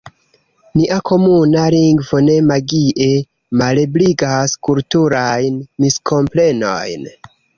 [0.77, 3.09] Nia komuna lingvo ne magie
[3.61, 7.09] malebligas kulturajn miskomprenojn.